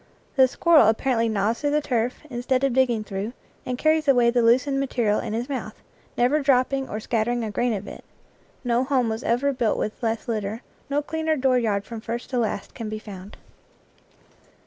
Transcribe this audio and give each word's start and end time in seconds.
The 0.35 0.47
squirrel 0.47 0.87
ap 0.87 0.97
parently 0.99 1.29
gnaws 1.29 1.61
through 1.61 1.69
the 1.69 1.79
turf, 1.81 2.21
instead 2.27 2.63
of 2.63 2.73
dig 2.73 2.87
ging 2.87 3.03
through, 3.03 3.33
and 3.67 3.77
carries 3.77 4.07
away 4.07 4.31
the 4.31 4.41
loosened 4.41 4.79
mate 4.79 4.97
rial 4.97 5.19
in 5.19 5.33
his 5.33 5.47
mouth, 5.47 5.75
never 6.17 6.39
dropping 6.41 6.89
or 6.89 6.99
scattering 6.99 7.43
a 7.43 7.51
grain 7.51 7.71
of 7.75 7.87
it. 7.87 8.03
No 8.63 8.83
home 8.83 9.09
was 9.09 9.21
ever 9.23 9.53
built 9.53 9.77
with 9.77 10.01
less 10.01 10.27
lit 10.27 10.41
ter, 10.41 10.61
no 10.89 11.03
cleaner 11.03 11.37
dooryard 11.37 11.83
from 11.85 12.01
first 12.01 12.31
to 12.31 12.39
last 12.39 12.73
can 12.73 12.89
be 12.89 12.97
found. 12.97 13.37